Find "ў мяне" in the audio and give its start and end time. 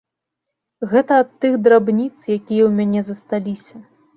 2.65-3.05